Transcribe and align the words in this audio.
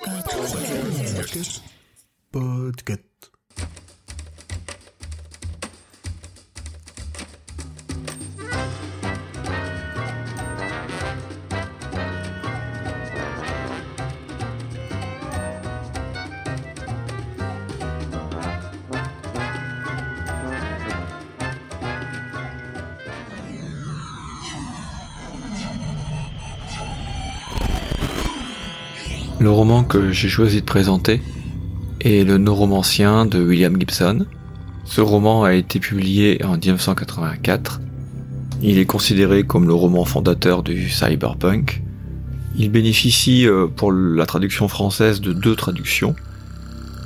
Podcast. 0.00 1.60
Podcast. 2.32 3.31
Le 29.42 29.50
roman 29.50 29.82
que 29.82 30.12
j'ai 30.12 30.28
choisi 30.28 30.60
de 30.60 30.64
présenter 30.64 31.20
est 32.00 32.24
Le 32.24 32.38
Neuromancien 32.38 33.26
de 33.26 33.42
William 33.42 33.76
Gibson. 33.76 34.24
Ce 34.84 35.00
roman 35.00 35.42
a 35.42 35.54
été 35.54 35.80
publié 35.80 36.44
en 36.44 36.56
1984. 36.56 37.80
Il 38.62 38.78
est 38.78 38.84
considéré 38.84 39.42
comme 39.42 39.66
le 39.66 39.74
roman 39.74 40.04
fondateur 40.04 40.62
du 40.62 40.88
cyberpunk. 40.88 41.82
Il 42.56 42.70
bénéficie 42.70 43.48
euh, 43.48 43.66
pour 43.66 43.90
la 43.90 44.26
traduction 44.26 44.68
française 44.68 45.20
de 45.20 45.32
deux 45.32 45.56
traductions. 45.56 46.14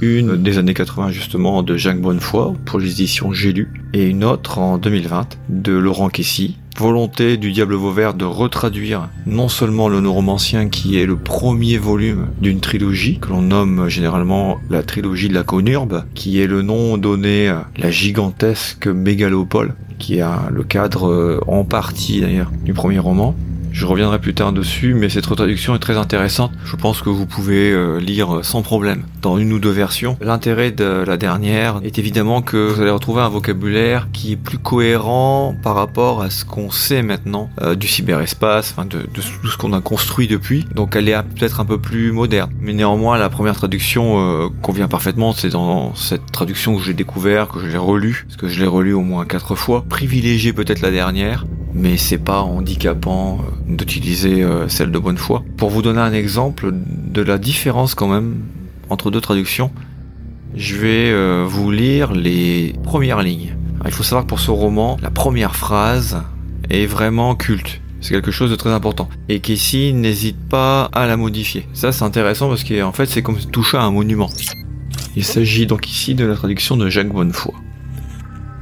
Une 0.02 0.36
des 0.36 0.58
années 0.58 0.74
80 0.74 1.12
justement 1.12 1.62
de 1.62 1.78
Jacques 1.78 2.02
Bonnefoy 2.02 2.52
pour 2.66 2.78
les 2.78 2.90
éditions 2.90 3.32
J'ai 3.32 3.54
lu 3.54 3.72
et 3.94 4.04
une 4.04 4.24
autre 4.24 4.58
en 4.58 4.76
2020 4.76 5.38
de 5.48 5.72
Laurent 5.72 6.10
Kessy 6.10 6.58
volonté 6.78 7.36
du 7.36 7.52
Diable 7.52 7.74
Vauvert 7.74 8.14
de 8.14 8.24
retraduire 8.24 9.08
non 9.26 9.48
seulement 9.48 9.88
le 9.88 10.00
Neuromancien 10.00 10.68
qui 10.68 10.98
est 10.98 11.06
le 11.06 11.16
premier 11.16 11.78
volume 11.78 12.28
d'une 12.40 12.60
trilogie 12.60 13.18
que 13.18 13.30
l'on 13.30 13.42
nomme 13.42 13.88
généralement 13.88 14.58
la 14.68 14.82
trilogie 14.82 15.28
de 15.28 15.34
la 15.34 15.42
Conurbe, 15.42 16.04
qui 16.14 16.40
est 16.40 16.46
le 16.46 16.62
nom 16.62 16.98
donné 16.98 17.48
à 17.48 17.68
la 17.76 17.90
gigantesque 17.90 18.86
mégalopole 18.86 19.74
qui 19.98 20.20
a 20.20 20.48
le 20.52 20.62
cadre 20.62 21.08
euh, 21.08 21.40
en 21.46 21.64
partie 21.64 22.20
d'ailleurs 22.20 22.50
du 22.64 22.74
premier 22.74 22.98
roman, 22.98 23.34
je 23.76 23.84
reviendrai 23.84 24.18
plus 24.18 24.32
tard 24.32 24.54
dessus, 24.54 24.94
mais 24.94 25.10
cette 25.10 25.26
retraduction 25.26 25.74
est 25.74 25.78
très 25.78 25.98
intéressante. 25.98 26.50
Je 26.64 26.76
pense 26.76 27.02
que 27.02 27.10
vous 27.10 27.26
pouvez 27.26 27.70
euh, 27.70 27.98
lire 27.98 28.42
sans 28.42 28.62
problème 28.62 29.02
dans 29.20 29.36
une 29.36 29.52
ou 29.52 29.58
deux 29.58 29.70
versions. 29.70 30.16
L'intérêt 30.22 30.70
de 30.70 31.04
la 31.06 31.18
dernière 31.18 31.80
est 31.84 31.98
évidemment 31.98 32.40
que 32.40 32.56
vous 32.56 32.80
allez 32.80 32.90
retrouver 32.90 33.20
un 33.20 33.28
vocabulaire 33.28 34.08
qui 34.14 34.32
est 34.32 34.36
plus 34.36 34.56
cohérent 34.56 35.54
par 35.62 35.74
rapport 35.74 36.22
à 36.22 36.30
ce 36.30 36.46
qu'on 36.46 36.70
sait 36.70 37.02
maintenant 37.02 37.50
euh, 37.60 37.74
du 37.74 37.86
cyberespace, 37.86 38.72
enfin 38.74 38.86
de, 38.86 39.00
tout 39.12 39.20
ce 39.20 39.58
qu'on 39.58 39.74
a 39.74 39.82
construit 39.82 40.26
depuis. 40.26 40.64
Donc 40.74 40.96
elle 40.96 41.10
est 41.10 41.22
peut-être 41.22 41.60
un 41.60 41.66
peu 41.66 41.78
plus 41.78 42.12
moderne. 42.12 42.50
Mais 42.58 42.72
néanmoins, 42.72 43.18
la 43.18 43.28
première 43.28 43.56
traduction 43.56 44.20
euh, 44.20 44.48
convient 44.62 44.88
parfaitement. 44.88 45.34
C'est 45.34 45.50
dans 45.50 45.94
cette 45.94 46.32
traduction 46.32 46.78
que 46.78 46.82
j'ai 46.82 46.94
découvert, 46.94 47.48
que 47.48 47.60
je 47.60 47.66
l'ai 47.66 47.76
relu, 47.76 48.24
parce 48.26 48.38
que 48.38 48.48
je 48.48 48.58
l'ai 48.58 48.66
relu 48.66 48.94
au 48.94 49.02
moins 49.02 49.26
quatre 49.26 49.54
fois. 49.54 49.84
Privilégier 49.86 50.54
peut-être 50.54 50.80
la 50.80 50.90
dernière, 50.90 51.44
mais 51.76 51.98
c'est 51.98 52.18
pas 52.18 52.40
handicapant 52.40 53.38
euh, 53.38 53.76
d'utiliser 53.76 54.42
euh, 54.42 54.66
celle 54.68 54.90
de 54.90 54.98
bonne 54.98 55.18
foi. 55.18 55.44
Pour 55.56 55.70
vous 55.70 55.82
donner 55.82 56.00
un 56.00 56.12
exemple 56.12 56.72
de 56.72 57.22
la 57.22 57.38
différence 57.38 57.94
quand 57.94 58.08
même 58.08 58.40
entre 58.88 59.10
deux 59.10 59.20
traductions, 59.20 59.70
je 60.54 60.76
vais 60.76 61.10
euh, 61.10 61.44
vous 61.46 61.70
lire 61.70 62.12
les 62.12 62.74
premières 62.82 63.22
lignes. 63.22 63.54
il 63.84 63.90
faut 63.90 64.02
savoir 64.02 64.24
que 64.24 64.28
pour 64.28 64.40
ce 64.40 64.50
roman, 64.50 64.96
la 65.02 65.10
première 65.10 65.54
phrase 65.54 66.22
est 66.70 66.86
vraiment 66.86 67.34
culte. 67.34 67.80
C'est 68.00 68.14
quelque 68.14 68.30
chose 68.30 68.50
de 68.50 68.56
très 68.56 68.70
important. 68.70 69.08
Et 69.28 69.40
qu'ici, 69.40 69.92
n'hésite 69.92 70.38
pas 70.48 70.84
à 70.92 71.06
la 71.06 71.16
modifier. 71.16 71.66
Ça, 71.72 71.92
c'est 71.92 72.04
intéressant 72.04 72.48
parce 72.48 72.64
qu'en 72.64 72.92
fait, 72.92 73.06
c'est 73.06 73.22
comme 73.22 73.38
toucher 73.38 73.78
à 73.78 73.82
un 73.82 73.90
monument. 73.90 74.30
Il 75.16 75.24
s'agit 75.24 75.66
donc 75.66 75.88
ici 75.90 76.14
de 76.14 76.24
la 76.24 76.36
traduction 76.36 76.76
de 76.76 76.88
Jacques 76.88 77.12
Bonnefoy. 77.12 77.52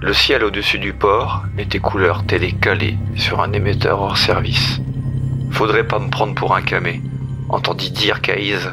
Le 0.04 0.12
ciel 0.12 0.44
au-dessus 0.44 0.78
du 0.78 0.92
port 0.92 1.44
était 1.56 1.78
couleur 1.78 2.26
télécalée 2.26 2.98
sur 3.16 3.40
un 3.40 3.54
émetteur 3.54 4.02
hors 4.02 4.18
service. 4.18 4.82
Faudrait 5.50 5.88
pas 5.88 5.98
me 5.98 6.10
prendre 6.10 6.34
pour 6.34 6.54
un 6.54 6.60
camé, 6.60 7.00
entendit 7.48 7.90
dire 7.90 8.20
Caïs, 8.20 8.68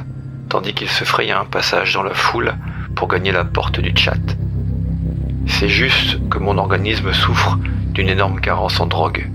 tandis 0.50 0.74
qu'il 0.74 0.90
se 0.90 1.06
frayait 1.06 1.32
un 1.32 1.46
passage 1.46 1.94
dans 1.94 2.04
la 2.04 2.14
foule 2.14 2.54
pour 2.96 3.08
gagner 3.08 3.32
la 3.32 3.46
porte 3.46 3.80
du 3.80 3.94
chat. 3.96 4.20
C'est 5.48 5.70
juste 5.70 6.20
que 6.30 6.38
mon 6.38 6.58
organisme 6.58 7.14
souffre 7.14 7.58
d'une 7.94 8.10
énorme 8.10 8.42
carence 8.42 8.82
en 8.82 8.88
drogue. 8.88 9.30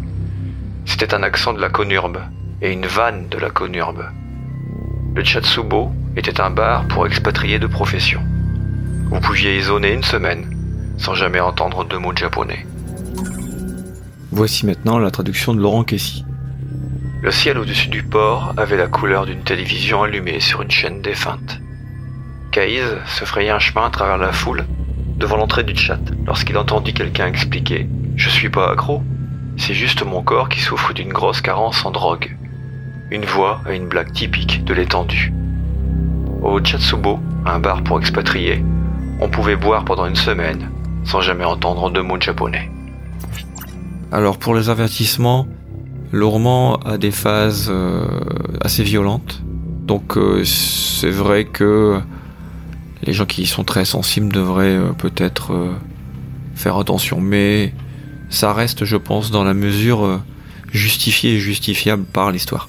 C'était 0.84 1.14
un 1.14 1.22
accent 1.22 1.54
de 1.54 1.62
la 1.62 1.70
conurbe 1.70 2.18
et 2.60 2.74
une 2.74 2.84
vanne 2.84 3.26
de 3.30 3.38
la 3.38 3.48
conurbe. 3.48 4.04
Le 5.14 5.24
Chatsubo 5.24 5.92
était 6.14 6.42
un 6.42 6.50
bar 6.50 6.86
pour 6.88 7.06
expatriés 7.06 7.58
de 7.58 7.66
profession. 7.66 8.20
Vous 9.10 9.20
pouviez 9.20 9.56
y 9.56 9.62
zoner 9.62 9.94
une 9.94 10.04
semaine 10.04 10.55
sans 10.98 11.14
jamais 11.14 11.40
entendre 11.40 11.84
deux 11.84 11.98
mots 11.98 12.12
de 12.12 12.18
japonais. 12.18 12.66
Voici 14.32 14.66
maintenant 14.66 14.98
la 14.98 15.10
traduction 15.10 15.54
de 15.54 15.60
Laurent 15.60 15.84
Kessy. 15.84 16.24
Le 17.22 17.30
ciel 17.30 17.58
au-dessus 17.58 17.88
du 17.88 18.02
port 18.02 18.52
avait 18.56 18.76
la 18.76 18.86
couleur 18.86 19.26
d'une 19.26 19.42
télévision 19.42 20.02
allumée 20.02 20.40
sur 20.40 20.62
une 20.62 20.70
chaîne 20.70 21.00
défunte. 21.00 21.60
Caïs 22.52 22.82
se 23.06 23.24
frayait 23.24 23.50
un 23.50 23.58
chemin 23.58 23.86
à 23.86 23.90
travers 23.90 24.18
la 24.18 24.32
foule 24.32 24.66
devant 25.16 25.36
l'entrée 25.36 25.64
du 25.64 25.74
chat 25.74 25.98
lorsqu'il 26.26 26.58
entendit 26.58 26.92
quelqu'un 26.92 27.26
expliquer 27.26 27.88
Je 28.16 28.28
suis 28.28 28.50
pas 28.50 28.70
accro, 28.70 29.02
c'est 29.56 29.74
juste 29.74 30.04
mon 30.04 30.22
corps 30.22 30.48
qui 30.48 30.60
souffre 30.60 30.92
d'une 30.92 31.12
grosse 31.12 31.40
carence 31.40 31.84
en 31.84 31.90
drogue. 31.90 32.36
Une 33.10 33.24
voix 33.24 33.62
et 33.68 33.76
une 33.76 33.88
blague 33.88 34.12
typique 34.12 34.64
de 34.64 34.74
l'étendue. 34.74 35.32
Au 36.42 36.62
Chatsubo, 36.62 37.18
un 37.46 37.58
bar 37.58 37.82
pour 37.82 37.98
expatriés, 37.98 38.62
on 39.20 39.28
pouvait 39.28 39.56
boire 39.56 39.84
pendant 39.84 40.06
une 40.06 40.16
semaine 40.16 40.70
sans 41.06 41.20
jamais 41.20 41.44
entendre 41.44 41.90
deux 41.90 42.02
mots 42.02 42.18
de 42.18 42.22
japonais. 42.22 42.70
Alors 44.12 44.38
pour 44.38 44.54
les 44.54 44.68
avertissements, 44.68 45.46
le 46.12 46.24
roman 46.24 46.76
a 46.76 46.98
des 46.98 47.10
phases 47.10 47.68
euh, 47.70 48.06
assez 48.60 48.82
violentes. 48.82 49.42
Donc 49.86 50.16
euh, 50.16 50.44
c'est 50.44 51.10
vrai 51.10 51.44
que 51.44 52.00
les 53.02 53.12
gens 53.12 53.26
qui 53.26 53.46
sont 53.46 53.64
très 53.64 53.84
sensibles 53.84 54.32
devraient 54.32 54.76
euh, 54.76 54.92
peut-être 54.92 55.74
faire 56.54 56.76
attention. 56.76 57.20
Mais 57.20 57.72
ça 58.28 58.52
reste, 58.52 58.84
je 58.84 58.96
pense, 58.96 59.30
dans 59.30 59.44
la 59.44 59.54
mesure 59.54 60.20
justifiée 60.72 61.34
et 61.34 61.38
justifiable 61.38 62.04
par 62.04 62.30
l'histoire. 62.32 62.68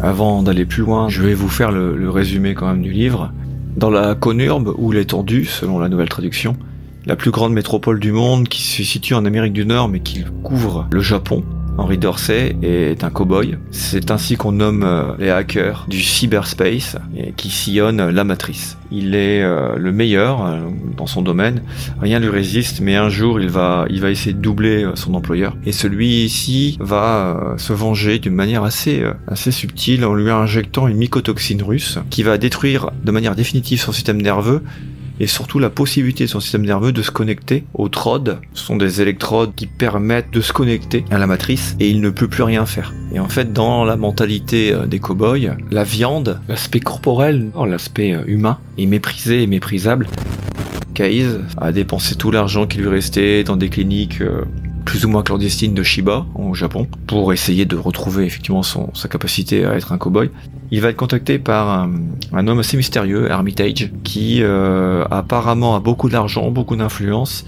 Avant 0.00 0.42
d'aller 0.42 0.66
plus 0.66 0.82
loin, 0.82 1.08
je 1.08 1.22
vais 1.22 1.34
vous 1.34 1.48
faire 1.48 1.72
le, 1.72 1.96
le 1.96 2.10
résumé 2.10 2.54
quand 2.54 2.66
même 2.66 2.82
du 2.82 2.92
livre. 2.92 3.32
Dans 3.76 3.90
la 3.90 4.14
Conurbe, 4.14 4.74
ou 4.78 4.90
l'étendue, 4.90 5.44
selon 5.44 5.78
la 5.78 5.90
nouvelle 5.90 6.08
traduction, 6.08 6.56
la 7.04 7.14
plus 7.14 7.30
grande 7.30 7.52
métropole 7.52 8.00
du 8.00 8.10
monde 8.10 8.48
qui 8.48 8.62
se 8.62 8.82
situe 8.82 9.12
en 9.12 9.26
Amérique 9.26 9.52
du 9.52 9.66
Nord 9.66 9.88
mais 9.88 10.00
qui 10.00 10.24
couvre 10.42 10.88
le 10.90 11.00
Japon, 11.00 11.44
Henry 11.78 11.98
Dorsey 11.98 12.56
est 12.62 13.04
un 13.04 13.10
cow-boy. 13.10 13.58
C'est 13.70 14.10
ainsi 14.10 14.36
qu'on 14.36 14.52
nomme 14.52 14.82
euh, 14.82 15.12
les 15.18 15.30
hackers 15.30 15.84
du 15.88 16.00
cyberspace 16.00 16.96
et 17.16 17.32
qui 17.32 17.50
sillonnent 17.50 18.08
la 18.08 18.24
matrice. 18.24 18.78
Il 18.90 19.14
est 19.14 19.42
euh, 19.42 19.76
le 19.76 19.92
meilleur 19.92 20.44
euh, 20.44 20.60
dans 20.96 21.06
son 21.06 21.22
domaine. 21.22 21.62
Rien 22.00 22.18
ne 22.18 22.26
lui 22.26 22.32
résiste, 22.32 22.80
mais 22.80 22.96
un 22.96 23.10
jour 23.10 23.40
il 23.40 23.50
va, 23.50 23.84
il 23.90 24.00
va 24.00 24.10
essayer 24.10 24.32
de 24.32 24.40
doubler 24.40 24.88
son 24.94 25.14
employeur. 25.14 25.54
Et 25.66 25.72
celui-ci 25.72 26.78
va 26.80 27.54
se 27.58 27.72
venger 27.72 28.18
d'une 28.18 28.34
manière 28.34 28.64
assez, 28.64 29.04
assez 29.28 29.50
subtile 29.50 30.04
en 30.04 30.14
lui 30.14 30.30
injectant 30.30 30.88
une 30.88 30.96
mycotoxine 30.96 31.62
russe 31.62 31.98
qui 32.10 32.22
va 32.22 32.38
détruire 32.38 32.90
de 33.04 33.10
manière 33.10 33.34
définitive 33.34 33.80
son 33.80 33.92
système 33.92 34.20
nerveux 34.22 34.62
et 35.20 35.26
surtout 35.26 35.58
la 35.58 35.70
possibilité 35.70 36.24
de 36.24 36.30
son 36.30 36.40
système 36.40 36.64
nerveux 36.64 36.92
de 36.92 37.02
se 37.02 37.10
connecter 37.10 37.64
aux 37.74 37.88
TROD. 37.88 38.38
Ce 38.54 38.64
sont 38.64 38.76
des 38.76 39.00
électrodes 39.00 39.54
qui 39.54 39.66
permettent 39.66 40.30
de 40.32 40.40
se 40.40 40.52
connecter 40.52 41.04
à 41.10 41.18
la 41.18 41.26
matrice 41.26 41.76
et 41.80 41.88
il 41.88 42.00
ne 42.00 42.10
peut 42.10 42.28
plus 42.28 42.42
rien 42.42 42.66
faire. 42.66 42.94
Et 43.12 43.20
en 43.20 43.28
fait, 43.28 43.52
dans 43.52 43.84
la 43.84 43.96
mentalité 43.96 44.72
euh, 44.72 44.86
des 44.86 44.98
cowboys, 44.98 45.56
la 45.70 45.84
viande, 45.84 46.40
l'aspect 46.48 46.80
corporel, 46.80 47.50
l'aspect 47.66 48.14
euh, 48.14 48.22
humain, 48.26 48.58
est 48.78 48.86
méprisé 48.86 49.42
et 49.42 49.46
méprisable. 49.46 50.06
Kaiz 50.94 51.40
a 51.58 51.72
dépensé 51.72 52.14
tout 52.14 52.30
l'argent 52.30 52.66
qui 52.66 52.78
lui 52.78 52.88
restait 52.88 53.44
dans 53.44 53.56
des 53.56 53.68
cliniques 53.68 54.22
euh, 54.22 54.44
plus 54.86 55.04
ou 55.04 55.08
moins 55.10 55.22
clandestine 55.22 55.74
de 55.74 55.82
Shiba 55.82 56.24
au 56.36 56.54
Japon 56.54 56.86
pour 57.06 57.34
essayer 57.34 57.66
de 57.66 57.76
retrouver 57.76 58.24
effectivement 58.24 58.62
son, 58.62 58.94
sa 58.94 59.08
capacité 59.08 59.66
à 59.66 59.74
être 59.74 59.92
un 59.92 59.98
cowboy. 59.98 60.30
Il 60.70 60.80
va 60.80 60.88
être 60.88 60.96
contacté 60.96 61.38
par 61.38 61.68
un, 62.32 62.48
homme 62.48 62.60
assez 62.60 62.76
mystérieux, 62.76 63.30
Armitage, 63.30 63.90
qui 64.04 64.42
euh, 64.42 65.04
apparemment 65.10 65.76
a 65.76 65.80
beaucoup 65.80 66.08
d'argent, 66.08 66.50
beaucoup 66.50 66.76
d'influence 66.76 67.44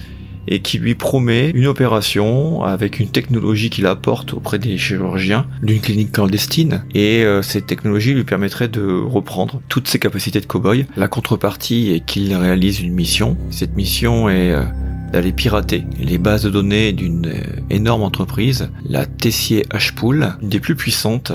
et 0.50 0.60
qui 0.60 0.78
lui 0.78 0.94
promet 0.94 1.50
une 1.50 1.66
opération 1.66 2.64
avec 2.64 2.98
une 3.00 3.08
technologie 3.08 3.70
qu'il 3.70 3.86
apporte 3.86 4.32
auprès 4.32 4.58
des 4.58 4.76
chirurgiens 4.78 5.46
d'une 5.62 5.80
clinique 5.80 6.12
clandestine 6.12 6.84
et 6.94 7.22
euh, 7.22 7.42
cette 7.42 7.66
technologie 7.66 8.14
lui 8.14 8.24
permettrait 8.24 8.68
de 8.68 8.82
reprendre 8.82 9.60
toutes 9.68 9.88
ses 9.88 9.98
capacités 9.98 10.40
de 10.40 10.46
cowboy. 10.46 10.86
La 10.96 11.06
contrepartie 11.06 11.92
est 11.92 12.00
qu'il 12.00 12.34
réalise 12.34 12.80
une 12.80 12.94
mission. 12.94 13.36
Cette 13.50 13.76
mission 13.76 14.28
est 14.28 14.52
euh, 14.52 14.64
d'aller 15.12 15.32
pirater 15.32 15.84
les 15.98 16.18
bases 16.18 16.42
de 16.42 16.50
données 16.50 16.92
d'une 16.92 17.32
énorme 17.70 18.02
entreprise, 18.02 18.70
la 18.84 19.06
Tessier 19.06 19.64
H-Pool, 19.70 20.34
une 20.42 20.48
des 20.48 20.60
plus 20.60 20.76
puissantes 20.76 21.32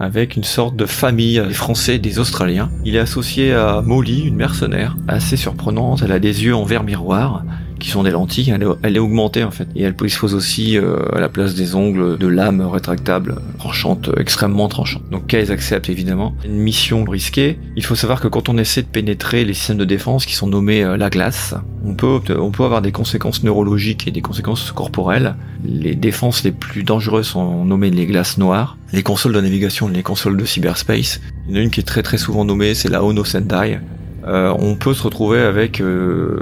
avec 0.00 0.36
une 0.36 0.44
sorte 0.44 0.76
de 0.76 0.86
famille 0.86 1.42
des 1.46 1.54
Français 1.54 1.96
et 1.96 1.98
des 1.98 2.18
Australiens. 2.18 2.70
Il 2.84 2.94
est 2.94 3.00
associé 3.00 3.52
à 3.52 3.82
Molly, 3.82 4.26
une 4.26 4.36
mercenaire, 4.36 4.96
assez 5.08 5.36
surprenante, 5.36 6.02
elle 6.04 6.12
a 6.12 6.18
des 6.18 6.44
yeux 6.44 6.54
en 6.54 6.64
verre 6.64 6.84
miroir, 6.84 7.44
qui 7.78 7.90
sont 7.90 8.02
des 8.02 8.10
lentilles, 8.10 8.54
elle 8.82 8.96
est, 8.96 8.98
augmentée 8.98 9.44
en 9.44 9.50
fait. 9.50 9.68
Et 9.76 9.82
elle 9.82 9.94
dispose 9.94 10.34
aussi 10.34 10.76
euh, 10.76 10.96
à 11.14 11.20
la 11.20 11.28
place 11.28 11.54
des 11.54 11.74
ongles 11.74 12.18
de 12.18 12.26
lames 12.26 12.60
rétractables, 12.60 13.36
tranchantes, 13.58 14.10
extrêmement 14.16 14.68
tranchantes. 14.68 15.08
Donc 15.10 15.26
qu'elles 15.26 15.52
acceptent 15.52 15.88
évidemment. 15.88 16.34
Une 16.44 16.58
mission 16.58 17.04
risquée. 17.04 17.58
Il 17.76 17.84
faut 17.84 17.94
savoir 17.94 18.20
que 18.20 18.28
quand 18.28 18.48
on 18.48 18.58
essaie 18.58 18.82
de 18.82 18.88
pénétrer 18.88 19.44
les 19.44 19.54
systèmes 19.54 19.78
de 19.78 19.84
défense 19.84 20.26
qui 20.26 20.34
sont 20.34 20.46
nommés 20.46 20.82
euh, 20.82 20.96
la 20.96 21.10
glace, 21.10 21.54
on 21.84 21.94
peut, 21.94 22.20
on 22.38 22.50
peut 22.50 22.64
avoir 22.64 22.82
des 22.82 22.92
conséquences 22.92 23.42
neurologiques 23.42 24.06
et 24.08 24.10
des 24.10 24.22
conséquences 24.22 24.72
corporelles. 24.72 25.36
Les 25.64 25.94
défenses 25.94 26.44
les 26.44 26.52
plus 26.52 26.82
dangereuses 26.82 27.28
sont 27.28 27.64
nommées 27.64 27.90
les 27.90 28.06
glaces 28.06 28.38
noires. 28.38 28.76
Les 28.92 29.02
consoles 29.02 29.32
de 29.32 29.40
navigation, 29.40 29.88
les 29.88 30.02
consoles 30.02 30.36
de 30.36 30.44
cyberspace. 30.44 31.20
Il 31.46 31.54
y 31.54 31.58
en 31.58 31.60
a 31.60 31.64
une 31.64 31.70
qui 31.70 31.80
est 31.80 31.84
très 31.84 32.02
très 32.02 32.18
souvent 32.18 32.44
nommée, 32.44 32.74
c'est 32.74 32.88
la 32.88 33.02
Ono 33.04 33.24
Sendai. 33.24 33.78
Euh, 34.26 34.54
on 34.58 34.74
peut 34.74 34.94
se 34.94 35.02
retrouver 35.02 35.40
avec 35.40 35.80
euh, 35.80 36.38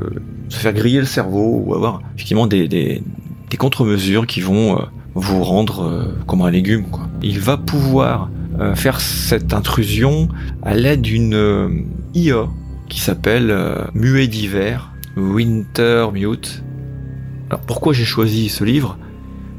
se 0.48 0.58
faire 0.58 0.72
griller 0.72 1.00
le 1.00 1.06
cerveau 1.06 1.62
ou 1.64 1.74
avoir 1.74 2.00
effectivement 2.14 2.46
des, 2.46 2.68
des, 2.68 3.02
contre-mesures 3.58 4.26
qui 4.26 4.42
vont 4.42 4.78
euh, 4.78 4.82
vous 5.14 5.42
rendre 5.42 5.82
euh, 5.82 6.14
comme 6.26 6.42
un 6.42 6.50
légume. 6.50 6.84
Quoi. 6.90 7.08
Il 7.22 7.40
va 7.40 7.56
pouvoir 7.56 8.28
euh, 8.60 8.74
faire 8.74 9.00
cette 9.00 9.54
intrusion 9.54 10.28
à 10.62 10.74
l'aide 10.74 11.00
d'une 11.00 11.86
IA 12.14 12.48
qui 12.90 13.00
s'appelle 13.00 13.56
Muet 13.94 14.28
d'hiver, 14.28 14.92
Winter 15.16 16.08
Mute. 16.12 16.62
Alors 17.48 17.62
pourquoi 17.62 17.94
j'ai 17.94 18.04
choisi 18.04 18.50
ce 18.50 18.62
livre? 18.62 18.98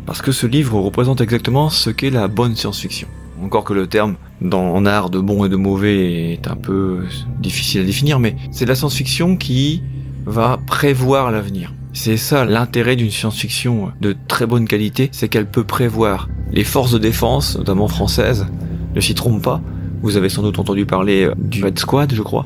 Parce 0.05 0.21
que 0.21 0.31
ce 0.31 0.45
livre 0.45 0.79
représente 0.79 1.19
exactement 1.19 1.69
ce 1.69 1.89
qu'est 1.89 2.11
la 2.11 2.27
bonne 2.27 2.55
science-fiction. 2.55 3.07
Encore 3.43 3.63
que 3.63 3.73
le 3.73 3.87
terme 3.87 4.15
dans 4.41 4.73
en 4.73 4.85
art 4.85 5.09
de 5.09 5.19
bon 5.19 5.43
et 5.43 5.49
de 5.49 5.55
mauvais 5.55 6.33
est 6.33 6.47
un 6.47 6.55
peu 6.55 7.03
difficile 7.39 7.81
à 7.81 7.83
définir, 7.83 8.19
mais 8.19 8.35
c'est 8.51 8.65
la 8.65 8.75
science-fiction 8.75 9.37
qui 9.37 9.83
va 10.27 10.59
prévoir 10.67 11.31
l'avenir. 11.31 11.73
C'est 11.93 12.17
ça 12.17 12.43
l'intérêt 12.43 12.97
d'une 12.97 13.09
science-fiction 13.09 13.93
de 14.01 14.15
très 14.27 14.45
bonne 14.45 14.67
qualité, 14.67 15.09
c'est 15.13 15.29
qu'elle 15.29 15.47
peut 15.47 15.63
prévoir. 15.63 16.27
Les 16.51 16.65
forces 16.65 16.91
de 16.91 16.97
défense, 16.97 17.57
notamment 17.57 17.87
françaises, 17.87 18.45
ne 18.93 18.99
s'y 18.99 19.15
trompent 19.15 19.41
pas. 19.41 19.61
Vous 20.03 20.17
avez 20.17 20.27
sans 20.29 20.43
doute 20.43 20.59
entendu 20.59 20.85
parler 20.85 21.25
euh, 21.25 21.33
du 21.37 21.63
Red 21.63 21.79
Squad, 21.79 22.13
je 22.13 22.21
crois. 22.21 22.45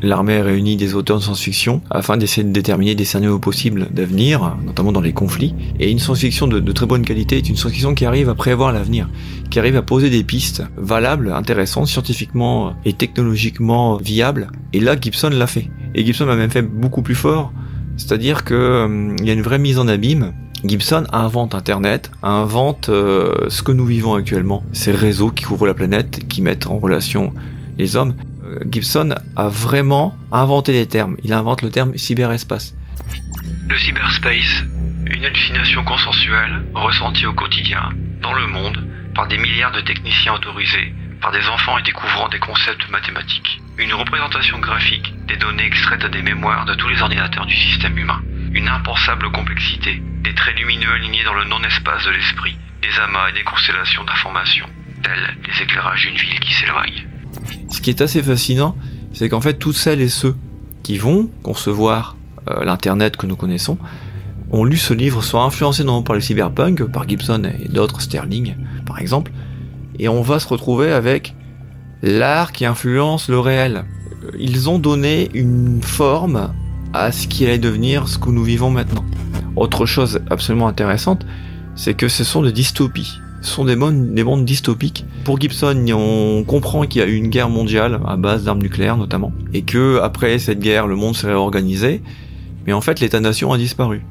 L'armée 0.00 0.40
réunit 0.40 0.76
des 0.76 0.94
auteurs 0.94 1.18
de 1.18 1.22
science-fiction 1.24 1.82
afin 1.90 2.16
d'essayer 2.16 2.46
de 2.46 2.52
déterminer 2.52 2.94
des 2.94 3.04
scénarios 3.04 3.40
possibles 3.40 3.88
d'avenir, 3.90 4.56
notamment 4.64 4.92
dans 4.92 5.00
les 5.00 5.12
conflits. 5.12 5.56
Et 5.80 5.90
une 5.90 5.98
science-fiction 5.98 6.46
de, 6.46 6.60
de, 6.60 6.72
très 6.72 6.86
bonne 6.86 7.04
qualité 7.04 7.36
est 7.36 7.48
une 7.48 7.56
science-fiction 7.56 7.94
qui 7.96 8.04
arrive 8.04 8.28
à 8.28 8.36
prévoir 8.36 8.72
l'avenir, 8.72 9.10
qui 9.50 9.58
arrive 9.58 9.74
à 9.74 9.82
poser 9.82 10.08
des 10.08 10.22
pistes 10.22 10.62
valables, 10.76 11.32
intéressantes, 11.32 11.88
scientifiquement 11.88 12.74
et 12.84 12.92
technologiquement 12.92 13.96
viables. 13.96 14.52
Et 14.72 14.78
là, 14.78 14.94
Gibson 14.98 15.30
l'a 15.30 15.48
fait. 15.48 15.68
Et 15.98 16.06
Gibson 16.06 16.28
a 16.28 16.36
même 16.36 16.48
fait 16.48 16.62
beaucoup 16.62 17.02
plus 17.02 17.16
fort, 17.16 17.52
c'est-à-dire 17.96 18.44
que 18.44 18.54
euh, 18.54 19.16
il 19.18 19.26
y 19.26 19.30
a 19.30 19.32
une 19.32 19.42
vraie 19.42 19.58
mise 19.58 19.80
en 19.80 19.88
abîme. 19.88 20.32
Gibson 20.64 21.04
invente 21.12 21.56
Internet, 21.56 22.12
invente 22.22 22.88
euh, 22.88 23.48
ce 23.48 23.64
que 23.64 23.72
nous 23.72 23.84
vivons 23.84 24.14
actuellement, 24.14 24.62
ces 24.72 24.92
réseaux 24.92 25.32
qui 25.32 25.42
couvrent 25.42 25.66
la 25.66 25.74
planète, 25.74 26.28
qui 26.28 26.40
mettent 26.40 26.68
en 26.68 26.78
relation 26.78 27.34
les 27.78 27.96
hommes. 27.96 28.14
Euh, 28.44 28.60
Gibson 28.70 29.16
a 29.34 29.48
vraiment 29.48 30.16
inventé 30.30 30.70
les 30.70 30.86
termes. 30.86 31.16
Il 31.24 31.32
invente 31.32 31.62
le 31.62 31.70
terme 31.70 31.98
cyberespace. 31.98 32.76
Le 33.68 33.76
cyberspace, 33.76 34.62
une 35.04 35.24
hallucination 35.24 35.82
consensuelle 35.82 36.62
ressentie 36.74 37.26
au 37.26 37.32
quotidien, 37.32 37.90
dans 38.22 38.34
le 38.34 38.46
monde, 38.46 38.86
par 39.16 39.26
des 39.26 39.36
milliards 39.36 39.72
de 39.72 39.80
techniciens 39.80 40.34
autorisés, 40.34 40.94
par 41.20 41.32
des 41.32 41.46
enfants 41.48 41.78
y 41.78 41.82
découvrant 41.82 42.28
des 42.28 42.38
concepts 42.38 42.88
mathématiques. 42.90 43.60
Une 43.76 43.94
représentation 43.94 44.58
graphique 44.58 45.12
des 45.26 45.36
données 45.36 45.66
extraites 45.66 46.04
des 46.10 46.22
mémoires 46.22 46.64
de 46.64 46.74
tous 46.74 46.88
les 46.88 47.00
ordinateurs 47.00 47.46
du 47.46 47.56
système 47.56 47.96
humain. 47.98 48.20
Une 48.52 48.68
impensable 48.68 49.30
complexité, 49.30 50.02
des 50.22 50.34
traits 50.34 50.56
lumineux 50.56 50.92
alignés 50.92 51.24
dans 51.24 51.34
le 51.34 51.44
non-espace 51.44 52.04
de 52.04 52.10
l'esprit, 52.10 52.56
des 52.82 52.98
amas 53.00 53.30
et 53.30 53.32
des 53.32 53.44
constellations 53.44 54.04
d'informations, 54.04 54.66
tels 55.02 55.36
les 55.46 55.62
éclairages 55.62 56.06
d'une 56.06 56.16
ville 56.16 56.40
qui 56.40 56.54
s'éloigne. 56.54 57.06
Ce 57.70 57.80
qui 57.80 57.90
est 57.90 58.00
assez 58.00 58.22
fascinant, 58.22 58.76
c'est 59.12 59.28
qu'en 59.28 59.40
fait, 59.40 59.54
toutes 59.54 59.76
celles 59.76 60.00
et 60.00 60.08
ceux 60.08 60.36
qui 60.82 60.98
vont 60.98 61.30
concevoir 61.42 62.16
euh, 62.48 62.64
l'Internet 62.64 63.16
que 63.16 63.26
nous 63.26 63.36
connaissons 63.36 63.78
ont 64.50 64.64
lu 64.64 64.76
ce 64.76 64.94
livre, 64.94 65.22
sont 65.22 65.40
influencés 65.40 65.84
non 65.84 66.02
par 66.02 66.14
le 66.14 66.20
cyberpunk, 66.20 66.84
par 66.84 67.06
Gibson 67.06 67.42
et 67.60 67.68
d'autres, 67.68 68.00
Sterling 68.00 68.56
par 68.86 68.98
exemple, 68.98 69.30
et 69.98 70.08
on 70.08 70.22
va 70.22 70.38
se 70.38 70.48
retrouver 70.48 70.92
avec 70.92 71.34
l'art 72.02 72.52
qui 72.52 72.64
influence 72.66 73.28
le 73.28 73.38
réel. 73.38 73.84
Ils 74.38 74.68
ont 74.68 74.78
donné 74.78 75.30
une 75.34 75.82
forme 75.82 76.52
à 76.92 77.12
ce 77.12 77.26
qui 77.26 77.44
allait 77.44 77.58
devenir 77.58 78.08
ce 78.08 78.18
que 78.18 78.30
nous 78.30 78.44
vivons 78.44 78.70
maintenant. 78.70 79.04
Autre 79.56 79.86
chose 79.86 80.20
absolument 80.30 80.68
intéressante, 80.68 81.26
c'est 81.74 81.94
que 81.94 82.08
ce 82.08 82.24
sont 82.24 82.42
des 82.42 82.52
dystopies. 82.52 83.18
Ce 83.40 83.52
sont 83.52 83.64
des 83.64 83.76
mondes, 83.76 84.14
des 84.14 84.24
mondes 84.24 84.44
dystopiques. 84.44 85.04
Pour 85.24 85.40
Gibson, 85.40 85.84
on 85.92 86.44
comprend 86.44 86.82
qu'il 86.86 87.00
y 87.00 87.04
a 87.04 87.08
eu 87.08 87.14
une 87.14 87.28
guerre 87.28 87.48
mondiale 87.48 88.00
à 88.06 88.16
base 88.16 88.44
d'armes 88.44 88.62
nucléaires 88.62 88.96
notamment, 88.96 89.32
et 89.52 89.62
que 89.62 90.00
après 90.02 90.38
cette 90.38 90.58
guerre, 90.58 90.88
le 90.88 90.96
monde 90.96 91.14
s'est 91.14 91.28
réorganisé, 91.28 92.02
mais 92.66 92.72
en 92.72 92.80
fait 92.80 92.98
l'État-nation 93.00 93.52
a 93.52 93.58
disparu. 93.58 94.04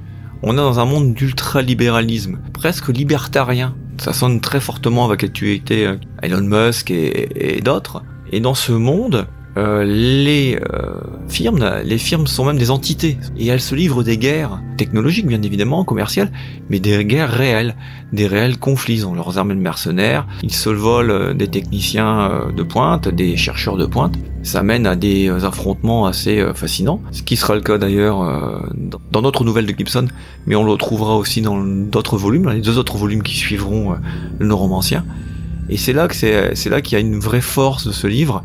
On 0.43 0.53
est 0.53 0.57
dans 0.57 0.79
un 0.79 0.85
monde 0.85 1.13
d'ultralibéralisme, 1.13 2.39
presque 2.53 2.87
libertarien, 2.87 3.75
ça 3.97 4.13
sonne 4.13 4.41
très 4.41 4.59
fortement 4.59 5.05
avec 5.05 5.21
l'actualité 5.21 5.85
euh, 5.85 5.95
Elon 6.21 6.41
Musk 6.41 6.91
et, 6.91 7.61
d'autres. 7.63 8.03
Et 8.31 8.39
dans 8.39 8.55
ce 8.55 8.71
monde, 8.71 9.27
euh, 9.57 9.83
les 9.83 10.55
euh, 10.55 10.99
firmes, 11.27 11.67
les 11.83 11.97
firmes 11.97 12.27
sont 12.27 12.45
même 12.45 12.59
des 12.59 12.69
entités 12.69 13.17
et 13.37 13.47
elles 13.47 13.61
se 13.61 13.73
livrent 13.73 14.03
des 14.03 14.17
guerres 14.17 14.61
technologiques 14.77 15.25
bien 15.25 15.41
évidemment, 15.41 15.83
commerciales, 15.83 16.31
mais 16.69 16.79
des 16.79 17.03
guerres 17.03 17.31
réelles, 17.31 17.75
des 18.13 18.27
réels 18.27 18.59
conflits. 18.59 18.97
Ils 18.97 19.07
ont 19.07 19.15
leurs 19.15 19.39
armées 19.39 19.55
de 19.55 19.59
mercenaires, 19.59 20.27
ils 20.43 20.53
se 20.53 20.69
volent 20.69 21.33
des 21.33 21.47
techniciens 21.47 22.51
de 22.55 22.63
pointe, 22.63 23.07
des 23.07 23.35
chercheurs 23.35 23.77
de 23.77 23.87
pointe. 23.87 24.13
Ça 24.43 24.61
mène 24.61 24.85
à 24.85 24.95
des 24.95 25.29
affrontements 25.29 26.05
assez 26.05 26.45
fascinants, 26.53 27.01
ce 27.11 27.23
qui 27.23 27.35
sera 27.35 27.55
le 27.55 27.61
cas 27.61 27.79
d'ailleurs 27.79 28.63
dans 29.11 29.21
d'autres 29.23 29.43
nouvelles 29.43 29.65
de 29.65 29.73
Gibson, 29.75 30.07
mais 30.45 30.55
on 30.55 30.63
le 30.63 30.77
trouvera 30.77 31.15
aussi 31.15 31.41
dans 31.41 31.57
d'autres 31.57 32.17
volumes, 32.17 32.49
les 32.51 32.61
deux 32.61 32.77
autres 32.77 32.97
volumes 32.97 33.23
qui 33.23 33.35
suivront 33.35 33.95
le 34.37 34.45
Neuromancien. 34.45 35.03
Et 35.69 35.77
c'est 35.77 35.93
là 35.93 36.07
que 36.07 36.15
c'est 36.15 36.69
là 36.69 36.81
qu'il 36.81 36.93
y 36.93 37.01
a 37.01 37.03
une 37.03 37.19
vraie 37.19 37.41
force 37.41 37.87
de 37.87 37.91
ce 37.91 38.07
livre, 38.07 38.43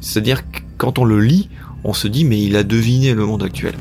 c'est-à-dire 0.00 0.50
que 0.50 0.60
quand 0.76 0.98
on 0.98 1.04
le 1.04 1.20
lit, 1.20 1.48
on 1.84 1.92
se 1.92 2.08
dit 2.08 2.24
mais 2.24 2.42
il 2.42 2.56
a 2.56 2.62
deviné 2.62 3.14
le 3.14 3.26
monde 3.26 3.42
actuel. 3.42 3.74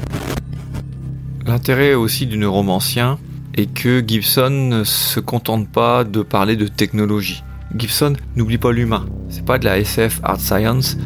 L'intérêt 1.46 1.94
aussi 1.94 2.26
du 2.26 2.38
neuromancien 2.38 3.20
est 3.56 3.74
que 3.74 4.04
Gibson 4.06 4.50
ne 4.50 4.84
se 4.84 5.20
contente 5.20 5.70
pas 5.70 6.04
de 6.04 6.22
parler 6.22 6.56
de 6.56 6.68
technologie. 6.68 7.44
Gibson 7.76 8.14
n'oublie 8.36 8.58
pas 8.58 8.72
l'humain. 8.72 9.06
C'est 9.30 9.46
pas 9.46 9.58
de 9.58 9.66
la 9.66 9.80
SF 9.80 10.20
art 10.24 10.40
science. 10.40 10.98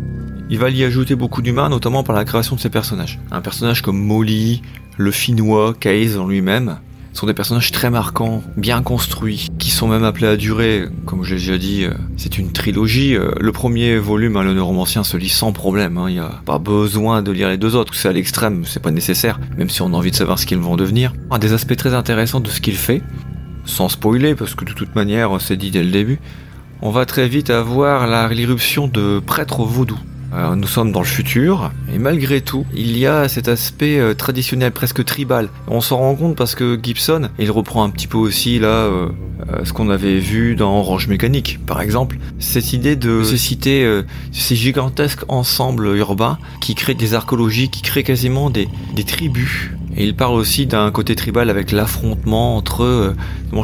Il 0.49 0.59
va 0.59 0.69
y 0.69 0.83
ajouter 0.83 1.15
beaucoup 1.15 1.41
d'humain, 1.41 1.69
notamment 1.69 2.03
par 2.03 2.15
la 2.15 2.25
création 2.25 2.55
de 2.55 2.61
ses 2.61 2.69
personnages. 2.69 3.19
Un 3.31 3.41
personnage 3.41 3.81
comme 3.81 3.97
Molly, 3.97 4.61
le 4.97 5.11
Finnois, 5.11 5.73
Case 5.79 6.17
en 6.17 6.27
lui-même, 6.27 6.79
sont 7.13 7.27
des 7.27 7.33
personnages 7.33 7.71
très 7.71 7.89
marquants, 7.89 8.43
bien 8.57 8.81
construits, 8.81 9.49
qui 9.59 9.69
sont 9.69 9.87
même 9.87 10.03
appelés 10.03 10.27
à 10.27 10.37
durer. 10.37 10.85
Comme 11.05 11.23
j'ai 11.23 11.35
déjà 11.35 11.57
dit, 11.57 11.83
euh, 11.83 11.91
c'est 12.17 12.37
une 12.37 12.51
trilogie. 12.51 13.15
Euh, 13.15 13.31
le 13.39 13.51
premier 13.51 13.97
volume, 13.97 14.37
hein, 14.37 14.43
le 14.43 14.53
neuromancien, 14.53 15.03
se 15.03 15.17
lit 15.17 15.29
sans 15.29 15.51
problème. 15.51 15.97
Hein. 15.97 16.05
Il 16.09 16.13
n'y 16.13 16.19
a 16.19 16.41
pas 16.45 16.59
besoin 16.59 17.21
de 17.21 17.31
lire 17.31 17.49
les 17.49 17.57
deux 17.57 17.75
autres. 17.75 17.95
C'est 17.95 18.07
à 18.07 18.13
l'extrême, 18.13 18.63
c'est 18.65 18.81
pas 18.81 18.91
nécessaire, 18.91 19.39
même 19.57 19.69
si 19.69 19.81
on 19.81 19.93
a 19.93 19.97
envie 19.97 20.11
de 20.11 20.15
savoir 20.15 20.39
ce 20.39 20.45
qu'ils 20.45 20.59
vont 20.59 20.77
devenir. 20.77 21.13
Un 21.29 21.39
des 21.39 21.53
aspects 21.53 21.75
très 21.75 21.93
intéressants 21.93 22.39
de 22.39 22.49
ce 22.49 22.61
qu'il 22.61 22.75
fait, 22.75 23.01
sans 23.65 23.89
spoiler, 23.89 24.35
parce 24.35 24.55
que 24.55 24.65
de 24.65 24.73
toute 24.73 24.95
manière, 24.95 25.39
c'est 25.39 25.57
dit 25.57 25.71
dès 25.71 25.83
le 25.83 25.91
début, 25.91 26.19
on 26.81 26.91
va 26.91 27.05
très 27.05 27.27
vite 27.27 27.49
avoir 27.49 28.29
l'irruption 28.29 28.87
de 28.87 29.19
prêtres 29.19 29.63
vaudous. 29.63 29.99
Euh, 29.99 30.10
nous 30.31 30.67
sommes 30.67 30.91
dans 30.91 31.01
le 31.01 31.05
futur, 31.05 31.71
et 31.93 31.97
malgré 31.97 32.41
tout, 32.41 32.65
il 32.73 32.97
y 32.97 33.05
a 33.05 33.27
cet 33.27 33.47
aspect 33.47 33.99
euh, 33.99 34.13
traditionnel, 34.13 34.71
presque 34.71 35.03
tribal. 35.03 35.49
On 35.67 35.81
s'en 35.81 35.97
rend 35.97 36.15
compte 36.15 36.35
parce 36.35 36.55
que 36.55 36.79
Gibson, 36.81 37.29
il 37.37 37.51
reprend 37.51 37.83
un 37.83 37.89
petit 37.89 38.07
peu 38.07 38.17
aussi 38.17 38.57
là 38.59 38.67
euh, 38.67 39.09
ce 39.63 39.73
qu'on 39.73 39.89
avait 39.89 40.19
vu 40.19 40.55
dans 40.55 40.79
Orange 40.79 41.07
Mécanique, 41.07 41.59
par 41.65 41.81
exemple. 41.81 42.17
Cette 42.39 42.73
idée 42.73 42.95
de 42.95 43.23
citer 43.23 44.01
ces 44.31 44.55
gigantesques 44.55 45.23
ensembles 45.27 45.97
urbains 45.97 46.37
qui 46.61 46.75
créent 46.75 46.93
des 46.93 47.13
archéologies, 47.13 47.69
qui 47.69 47.81
créent 47.81 48.03
quasiment 48.03 48.49
des, 48.49 48.69
des 48.95 49.03
tribus. 49.03 49.71
Et 49.97 50.05
il 50.05 50.15
parle 50.15 50.35
aussi 50.35 50.67
d'un 50.67 50.89
côté 50.91 51.15
tribal 51.15 51.49
avec 51.49 51.71
l'affrontement 51.71 52.55
entre, 52.55 53.13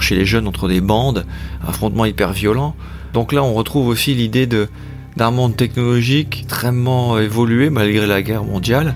chez 0.01 0.15
les 0.15 0.25
jeunes, 0.25 0.47
entre 0.47 0.67
des 0.67 0.81
bandes, 0.81 1.25
affrontement 1.65 2.05
hyper 2.05 2.33
violent. 2.33 2.75
Donc 3.13 3.31
là, 3.31 3.43
on 3.43 3.53
retrouve 3.53 3.87
aussi 3.87 4.13
l'idée 4.13 4.45
de 4.45 4.67
d'un 5.17 5.31
monde 5.31 5.57
technologique 5.57 6.41
extrêmement 6.43 7.17
évolué 7.17 7.71
malgré 7.71 8.05
la 8.05 8.21
guerre 8.21 8.43
mondiale, 8.43 8.93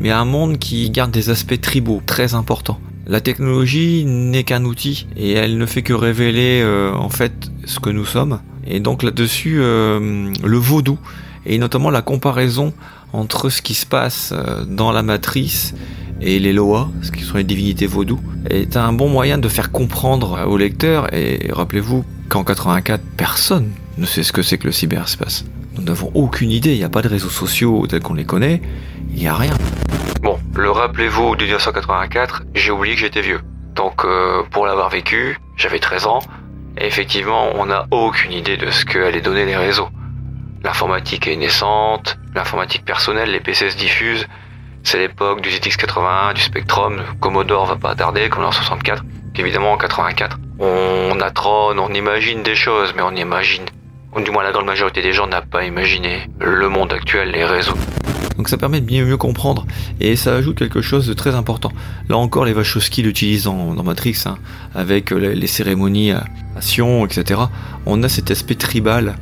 mais 0.00 0.10
un 0.10 0.24
monde 0.24 0.58
qui 0.58 0.88
garde 0.90 1.10
des 1.10 1.28
aspects 1.28 1.60
tribaux 1.60 2.00
très 2.06 2.34
importants. 2.34 2.80
La 3.06 3.20
technologie 3.20 4.04
n'est 4.06 4.44
qu'un 4.44 4.64
outil 4.64 5.06
et 5.16 5.32
elle 5.32 5.58
ne 5.58 5.66
fait 5.66 5.82
que 5.82 5.92
révéler 5.92 6.62
euh, 6.62 6.92
en 6.94 7.10
fait 7.10 7.50
ce 7.66 7.80
que 7.80 7.90
nous 7.90 8.06
sommes. 8.06 8.40
Et 8.66 8.80
donc 8.80 9.02
là-dessus, 9.02 9.58
euh, 9.60 10.32
le 10.42 10.56
vaudou, 10.56 10.98
et 11.44 11.58
notamment 11.58 11.90
la 11.90 12.02
comparaison 12.02 12.72
entre 13.12 13.50
ce 13.50 13.60
qui 13.60 13.74
se 13.74 13.86
passe 13.86 14.32
euh, 14.32 14.64
dans 14.64 14.90
la 14.90 15.02
matrice 15.02 15.74
et 16.20 16.38
les 16.38 16.52
Loa, 16.52 16.90
ce 17.02 17.12
qui 17.12 17.22
sont 17.22 17.36
les 17.36 17.44
divinités 17.44 17.86
vaudou, 17.86 18.20
est 18.48 18.76
un 18.76 18.92
bon 18.94 19.08
moyen 19.08 19.36
de 19.36 19.48
faire 19.48 19.70
comprendre 19.70 20.46
au 20.46 20.56
lecteur, 20.56 21.12
et 21.14 21.48
rappelez-vous 21.50 22.04
qu'en 22.28 22.42
84, 22.42 23.02
personne 23.16 23.70
ne 23.98 24.06
sait 24.06 24.22
ce 24.22 24.32
que 24.32 24.42
c'est 24.42 24.58
que 24.58 24.66
le 24.66 24.72
cyberespace. 24.72 25.44
Nous 25.78 25.84
n'avons 25.84 26.10
aucune 26.14 26.50
idée, 26.50 26.72
il 26.72 26.78
n'y 26.78 26.84
a 26.84 26.88
pas 26.88 27.02
de 27.02 27.08
réseaux 27.08 27.30
sociaux 27.30 27.86
tels 27.86 28.02
qu'on 28.02 28.14
les 28.14 28.24
connaît, 28.24 28.60
il 29.10 29.16
n'y 29.16 29.28
a 29.28 29.34
rien. 29.34 29.54
Bon, 30.22 30.38
le 30.56 30.70
rappelez-vous 30.70 31.36
de 31.36 31.44
1984, 31.44 32.42
j'ai 32.54 32.72
oublié 32.72 32.94
que 32.96 33.00
j'étais 33.00 33.20
vieux. 33.20 33.40
Donc 33.76 34.04
euh, 34.04 34.42
pour 34.50 34.66
l'avoir 34.66 34.88
vécu, 34.88 35.38
j'avais 35.56 35.78
13 35.78 36.06
ans, 36.06 36.18
effectivement, 36.76 37.50
on 37.54 37.66
n'a 37.66 37.86
aucune 37.92 38.32
idée 38.32 38.56
de 38.56 38.70
ce 38.70 38.84
qu'allaient 38.84 39.20
donner 39.20 39.44
les 39.44 39.56
réseaux. 39.56 39.88
L'informatique 40.64 41.28
est 41.28 41.36
naissante, 41.36 42.18
l'informatique 42.34 42.84
personnelle, 42.84 43.30
les 43.30 43.40
PC 43.40 43.70
se 43.70 43.76
diffusent, 43.76 44.26
c'est 44.82 44.98
l'époque 44.98 45.42
du 45.42 45.50
ZX81, 45.50 46.34
du 46.34 46.40
Spectrum, 46.40 47.02
Commodore 47.20 47.66
va 47.66 47.76
pas 47.76 47.94
tarder, 47.94 48.28
comme 48.28 48.44
en 48.44 48.50
64, 48.50 49.04
évidemment 49.36 49.72
en 49.72 49.76
84. 49.76 50.38
On 50.58 51.20
attrone, 51.20 51.78
on 51.78 51.90
imagine 51.90 52.42
des 52.42 52.56
choses, 52.56 52.92
mais 52.96 53.02
on 53.02 53.14
imagine, 53.14 53.66
du 54.16 54.30
moins 54.30 54.42
la 54.42 54.52
grande 54.52 54.66
majorité 54.66 55.02
des 55.02 55.12
gens 55.12 55.26
n'a 55.26 55.42
pas 55.42 55.64
imaginé 55.64 56.28
le 56.40 56.68
monde 56.68 56.92
actuel, 56.92 57.30
les 57.30 57.44
réseaux. 57.44 57.76
Donc 58.36 58.48
ça 58.48 58.56
permet 58.56 58.80
de 58.80 58.86
bien 58.86 59.04
mieux 59.04 59.16
comprendre 59.16 59.66
et 60.00 60.14
ça 60.14 60.34
ajoute 60.34 60.56
quelque 60.56 60.80
chose 60.80 61.06
de 61.06 61.12
très 61.12 61.34
important. 61.34 61.72
Là 62.08 62.16
encore, 62.16 62.44
les 62.44 62.52
Wachowski 62.52 63.02
l'utilisent 63.02 63.44
dans, 63.44 63.74
dans, 63.74 63.82
Matrix, 63.82 64.22
hein, 64.26 64.38
avec 64.74 65.10
les, 65.10 65.46
cérémonies 65.48 66.12
à, 66.12 66.24
Sion, 66.60 67.04
etc. 67.04 67.40
On 67.84 68.02
a 68.02 68.08
cet 68.08 68.30
aspect 68.30 68.54
tribal 68.54 69.16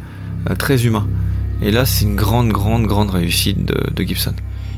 euh, 0.51 0.55
très 0.55 0.85
humain. 0.87 1.07
Et 1.63 1.71
là, 1.71 1.87
c'est 1.87 2.05
une 2.05 2.17
grande, 2.17 2.51
grande, 2.51 2.87
grande 2.87 3.11
réussite 3.11 3.65
de, 3.65 4.03
Gibson. 4.03 4.35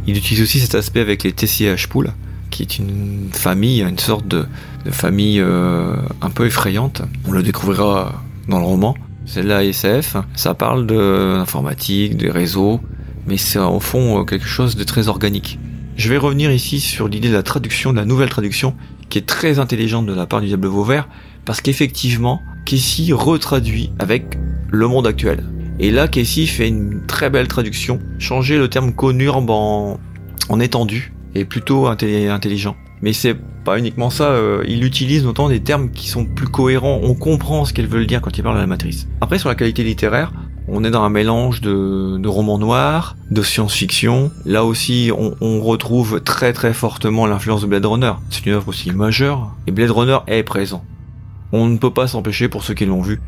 Il 0.07 0.17
utilise 0.17 0.43
aussi 0.43 0.61
cet 0.61 0.77
aspect 0.77 1.01
avec 1.01 1.25
les 1.25 1.33
TCH 1.33 1.89
Pool, 1.89 2.13
qui 2.51 2.63
est 2.63 2.79
une 2.79 3.31
famille, 3.33 3.83
une 3.83 3.99
sorte 3.99 4.27
de, 4.27 4.47
de 4.85 4.91
famille 4.91 5.41
euh, 5.41 5.97
un 6.23 6.31
peu 6.31 6.47
effrayante. 6.47 7.03
On 7.27 7.33
le 7.33 7.43
découvrira 7.43 8.23
dans 8.49 8.59
le 8.59 8.65
roman. 8.65 8.97
C'est 9.31 9.43
de 9.43 9.49
la 9.49 9.63
SF, 9.63 10.17
ça 10.35 10.55
parle 10.55 10.87
de 10.87 11.35
l'informatique, 11.37 12.17
des 12.17 12.31
réseaux, 12.31 12.81
mais 13.27 13.37
c'est 13.37 13.59
au 13.59 13.79
fond 13.79 14.25
quelque 14.25 14.47
chose 14.47 14.75
de 14.75 14.85
très 14.85 15.09
organique. 15.09 15.59
Je 15.97 16.09
vais 16.09 16.17
revenir 16.17 16.51
ici 16.51 16.81
sur 16.81 17.09
l'idée 17.09 17.29
de 17.29 17.35
la 17.35 17.43
traduction, 17.43 17.93
de 17.93 17.99
la 17.99 18.07
nouvelle 18.07 18.31
traduction, 18.31 18.75
qui 19.11 19.19
est 19.19 19.27
très 19.27 19.59
intelligente 19.59 20.07
de 20.07 20.15
la 20.15 20.25
part 20.25 20.41
du 20.41 20.47
Diable 20.47 20.69
Vauvert, 20.69 21.11
parce 21.45 21.61
qu'effectivement, 21.61 22.41
Casey 22.65 23.13
retraduit 23.13 23.93
avec 23.99 24.39
le 24.71 24.89
monde 24.89 25.07
actuel. 25.07 25.45
Et 25.79 25.91
là, 25.91 26.09
Casey 26.09 26.47
fait 26.47 26.69
une 26.69 27.05
très 27.07 27.29
belle 27.29 27.49
traduction, 27.49 27.99
changer 28.19 28.57
le 28.57 28.69
terme 28.69 28.95
conurbe 28.95 29.51
en, 29.51 30.01
en 30.49 30.59
étendu, 30.59 31.13
et 31.35 31.45
plutôt 31.45 31.87
intelligent. 31.87 32.77
Mais 33.03 33.13
c'est 33.13 33.37
pas 33.69 33.79
uniquement 33.79 34.09
ça, 34.09 34.31
euh, 34.31 34.65
il 34.67 34.83
utilise 34.83 35.25
notamment 35.25 35.51
des 35.51 35.61
termes 35.61 35.91
qui 35.91 36.09
sont 36.09 36.25
plus 36.25 36.49
cohérents, 36.49 37.01
on 37.03 37.15
comprend 37.15 37.67
ce 37.67 37.75
qu'elle 37.75 37.87
veut 37.87 38.07
dire 38.07 38.23
quand 38.23 38.37
il 38.39 38.43
parle 38.43 38.57
de 38.57 38.61
la 38.63 38.67
matrice. 38.67 39.07
Après, 39.21 39.39
sur 39.39 39.51
la 39.51 39.55
qualité 39.55 39.85
littéraire, 39.85 40.33
on 40.69 40.85
est 40.85 40.91
dans 40.91 41.03
un 41.03 41.11
mélange 41.11 41.61
de, 41.61 42.17
de 42.17 42.29
romans 42.29 42.59
noirs, 42.59 43.17
de 43.31 43.43
science-fiction. 43.43 44.31
Là 44.47 44.65
aussi, 44.65 45.11
on, 45.15 45.61
retrouve 45.61 46.23
très 46.23 46.55
très 46.55 46.73
fortement 46.73 47.27
l'influence 47.27 47.61
de 47.61 47.67
Blade 47.67 47.85
Runner. 47.85 48.13
C'est 48.31 48.47
une 48.47 48.53
œuvre 48.53 48.69
aussi 48.69 48.91
majeure, 48.91 49.55
et 49.67 49.71
Blade 49.71 49.91
Runner 49.91 50.19
est 50.29 50.43
présent. 50.45 50.83
On 51.53 51.67
ne 51.67 51.77
peut 51.77 51.93
pas 51.93 52.07
s'empêcher, 52.07 52.49
pour 52.49 52.65
ceux 52.65 52.73
qui 52.73 52.87
l'ont 52.87 53.03
vu, 53.03 53.21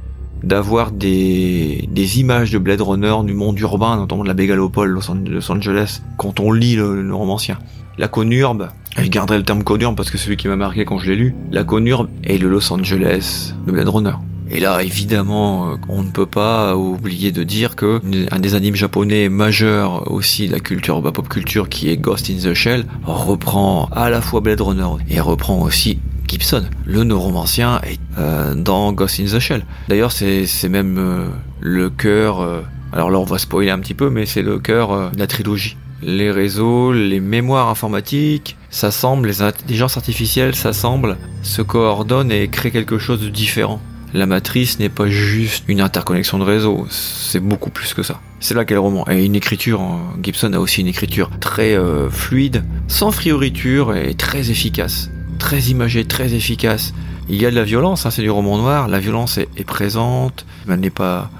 d'avoir 0.43 0.91
des, 0.91 1.87
des 1.91 2.21
images 2.21 2.51
de 2.51 2.57
Blade 2.57 2.81
Runner, 2.81 3.15
du 3.25 3.35
monde 3.35 3.59
urbain, 3.59 3.97
notamment 3.97 4.23
de 4.23 4.29
la 4.29 4.35
mégalopole 4.35 4.89
Los 4.89 5.51
Angeles, 5.51 6.01
quand 6.17 6.41
on 6.41 6.51
lit 6.51 6.77
le, 6.77 7.03
le 7.03 7.15
romancien. 7.15 7.59
La 7.99 8.09
conurbe, 8.09 8.69
je 8.99 9.09
garderai 9.09 9.39
le 9.39 9.45
terme 9.45 9.63
conurbe 9.63 9.97
parce 9.97 10.11
que 10.11 10.19
celui 10.19 10.37
qui 10.37 10.49
m'a 10.49 10.57
marqué 10.57 10.85
quand 10.85 10.99
je 10.99 11.11
l'ai 11.11 11.17
lu, 11.17 11.35
la 11.53 11.65
conurbe 11.65 12.09
est 12.25 12.39
le 12.39 12.49
Los 12.49 12.73
Angeles 12.73 13.55
de 13.67 13.73
Blade 13.73 13.89
Runner. 13.89 14.15
Et 14.53 14.59
là, 14.59 14.83
évidemment, 14.83 15.77
on 15.89 16.03
ne 16.03 16.11
peut 16.11 16.27
pas 16.27 16.77
oublier 16.77 17.31
de 17.31 17.45
dire 17.45 17.77
que 17.77 18.01
un 18.33 18.41
des 18.41 18.57
animes 18.57 18.75
japonais 18.75 19.29
majeurs 19.29 20.11
aussi 20.11 20.49
de 20.49 20.53
la 20.53 20.59
culture, 20.59 21.01
la 21.03 21.13
pop 21.13 21.29
culture, 21.29 21.69
qui 21.69 21.89
est 21.89 21.97
Ghost 21.97 22.29
in 22.31 22.51
the 22.51 22.53
Shell, 22.53 22.85
reprend 23.05 23.89
à 23.93 24.11
la 24.11 24.21
fois 24.21 24.41
Blade 24.41 24.61
Runner 24.61 25.05
et 25.09 25.21
reprend 25.21 25.61
aussi 25.63 26.01
Gibson. 26.27 26.65
Le 26.85 27.05
neuromancien 27.05 27.81
est 27.83 28.01
euh, 28.19 28.55
dans 28.55 28.93
Ghost 28.93 29.21
in 29.21 29.27
the 29.27 29.39
Shell. 29.39 29.63
D'ailleurs, 29.89 30.11
c'est 30.11 30.69
même 30.69 30.97
euh, 30.99 31.29
le 31.61 31.89
cœur. 31.89 32.41
Euh, 32.41 32.63
alors 32.93 33.11
là, 33.13 33.21
on 33.21 33.25
va 33.25 33.39
spoiler 33.39 33.71
un 33.71 33.79
petit 33.79 33.95
peu, 33.95 34.11
mais 34.11 34.27
c'est 34.27 34.43
le 34.43 34.59
cœur 34.59 35.13
de 35.13 35.19
la 35.19 35.29
trilogie. 35.29 35.77
Les 36.03 36.31
réseaux, 36.31 36.93
les 36.93 37.21
mémoires 37.21 37.69
informatiques 37.69 38.57
s'assemblent, 38.71 39.27
les 39.27 39.43
intelligences 39.43 39.99
artificielles 39.99 40.55
s'assemblent, 40.55 41.19
se 41.43 41.61
coordonnent 41.61 42.33
et 42.33 42.49
créent 42.49 42.71
quelque 42.71 42.99
chose 42.99 43.21
de 43.21 43.29
différent. 43.29 43.83
La 44.15 44.25
matrice 44.25 44.79
n'est 44.79 44.89
pas 44.89 45.09
juste 45.09 45.65
une 45.69 45.83
interconnexion 45.83 46.39
de 46.39 46.45
réseau, 46.45 46.87
c'est 46.89 47.39
beaucoup 47.39 47.69
plus 47.69 47.93
que 47.93 48.03
ça. 48.03 48.19
C'est 48.41 48.55
là 48.55 48.65
qu'est 48.65 48.75
le 48.75 48.81
roman. 48.81 49.07
Et 49.11 49.25
une 49.25 49.37
écriture, 49.37 49.83
Gibson 50.23 50.55
a 50.55 50.59
aussi 50.59 50.81
une 50.81 50.87
écriture 50.87 51.31
très 51.39 51.75
euh, 51.75 52.09
fluide, 52.09 52.65
sans 52.89 53.11
frioriture 53.11 53.95
et 53.95 54.15
très 54.15 54.51
efficace. 54.51 55.11
Très 55.39 55.61
imagée, 55.65 56.07
très 56.07 56.33
efficace. 56.33 56.95
Il 57.29 57.41
y 57.41 57.45
a 57.45 57.51
de 57.51 57.57
la 57.57 57.65
violence, 57.65 58.07
hein, 58.07 58.11
c'est 58.11 58.23
du 58.23 58.31
roman 58.31 58.57
noir, 58.57 58.89
la 58.89 59.01
violence 59.01 59.37
est, 59.37 59.49
est 59.59 59.65
présente, 59.65 60.47
mais 60.67 60.75
elle 60.75 60.81
n'est 60.81 60.91
pas 60.91 61.31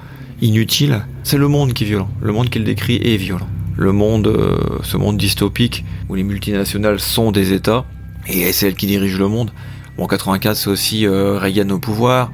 inutile. 0.41 1.03
C'est 1.23 1.37
le 1.37 1.47
monde 1.47 1.73
qui 1.73 1.83
est 1.83 1.87
violent, 1.87 2.09
le 2.21 2.31
monde 2.31 2.49
qu'il 2.49 2.63
décrit 2.63 2.97
est 3.03 3.17
violent. 3.17 3.47
Le 3.77 3.91
monde, 3.91 4.27
euh, 4.27 4.79
ce 4.83 4.97
monde 4.97 5.17
dystopique 5.17 5.85
où 6.09 6.15
les 6.15 6.23
multinationales 6.23 6.99
sont 6.99 7.31
des 7.31 7.53
États, 7.53 7.85
et 8.27 8.51
c'est 8.51 8.67
elles 8.67 8.75
qui 8.75 8.87
dirigent 8.87 9.19
le 9.19 9.27
monde. 9.27 9.51
En 9.97 10.07
84, 10.07 10.55
c'est 10.55 10.69
aussi 10.69 11.05
euh, 11.05 11.37
Reagan 11.37 11.69
au 11.69 11.79
pouvoir, 11.79 12.31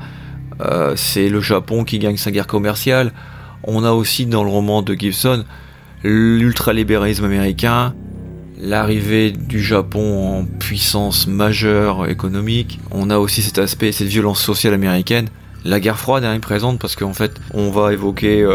euh, 0.62 0.94
c'est 0.96 1.29
le 1.29 1.41
Japon 1.41 1.84
qui 1.84 2.00
gagne 2.00 2.17
sa 2.17 2.32
guerre 2.32 2.48
commerciale. 2.48 3.12
On 3.63 3.84
a 3.84 3.91
aussi 3.91 4.25
dans 4.25 4.44
le 4.44 4.50
roman 4.50 4.82
de 4.82 4.94
Gibson 4.94 5.44
l'ultralibéralisme 6.03 7.25
américain, 7.25 7.94
l'arrivée 8.60 9.32
du 9.32 9.62
Japon 9.62 10.39
en 10.39 10.46
puissance 10.46 11.27
majeure 11.27 12.08
économique. 12.08 12.79
On 12.91 13.10
a 13.10 13.17
aussi 13.17 13.41
cet 13.41 13.58
aspect, 13.58 13.91
cette 13.91 14.08
violence 14.08 14.41
sociale 14.41 14.74
américaine. 14.74 15.27
La 15.65 15.79
guerre 15.79 16.00
froide 16.00 16.24
est 16.24 16.39
présente 16.39 16.79
parce 16.79 16.96
qu'en 16.96 17.13
fait, 17.13 17.34
on 17.53 17.72
va 17.72 17.94
évoquer 17.94 18.48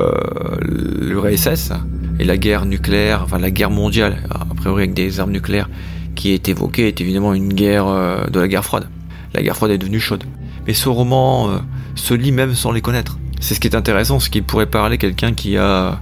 l'URSS 0.62 1.72
et 2.19 2.25
la 2.25 2.37
guerre 2.37 2.66
nucléaire, 2.66 3.23
enfin 3.25 3.38
la 3.38 3.50
guerre 3.50 3.71
mondiale, 3.71 4.19
a 4.31 4.54
priori 4.54 4.85
avec 4.85 4.95
des 4.95 5.21
armes 5.21 5.33
nucléaires, 5.33 5.69
qui 6.14 6.31
est 6.33 6.49
évoquée, 6.49 6.88
est 6.88 7.00
évidemment 7.00 7.35
une 7.35 7.52
guerre 7.52 7.87
euh, 7.87 8.26
de 8.26 8.40
la 8.40 8.49
guerre 8.49 8.64
froide. 8.64 8.88
La 9.35 9.42
guerre 9.42 9.57
froide 9.57 9.73
est 9.73 9.78
devenue 9.78 10.00
chaude. 10.00 10.25
Mais 10.66 10.75
ce 10.75 10.88
roman 10.88 11.50
euh, 11.50 11.59
se 11.95 12.14
lit 12.14 12.33
même 12.33 12.54
sans 12.54 12.73
les 12.73 12.81
connaître. 12.81 13.19
C'est 13.40 13.54
ce 13.54 13.61
qui 13.61 13.66
est 13.66 13.75
intéressant, 13.75 14.21
ce 14.21 14.31
qui 14.31 14.42
pourrait 14.42 14.66
parler 14.66 14.99
quelqu'un 14.99 15.33
qui 15.33 15.57
a 15.57 16.00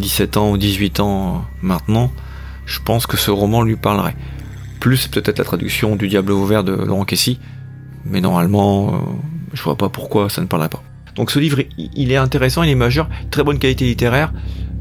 17 0.00 0.36
ans 0.36 0.50
ou 0.50 0.58
18 0.58 1.00
ans 1.00 1.44
maintenant. 1.62 2.10
Je 2.66 2.80
pense 2.80 3.06
que 3.06 3.16
ce 3.16 3.30
roman 3.30 3.62
lui 3.62 3.76
parlerait. 3.76 4.16
Plus 4.80 5.06
peut-être 5.08 5.38
la 5.38 5.44
traduction 5.44 5.96
du 5.96 6.08
Diable 6.08 6.32
ouvert 6.32 6.64
de 6.64 6.72
Laurent 6.72 7.04
Kessy, 7.04 7.38
mais 8.04 8.20
normalement, 8.20 8.88
euh, 8.88 8.98
je 9.54 9.62
vois 9.62 9.76
pas 9.76 9.88
pourquoi 9.88 10.28
ça 10.28 10.42
ne 10.42 10.46
parlerait 10.46 10.68
pas. 10.68 10.82
Donc 11.14 11.30
ce 11.30 11.38
livre, 11.38 11.60
il 11.78 12.10
est 12.10 12.16
intéressant, 12.16 12.64
il 12.64 12.70
est 12.70 12.74
majeur, 12.74 13.08
très 13.30 13.44
bonne 13.44 13.58
qualité 13.58 13.84
littéraire. 13.84 14.32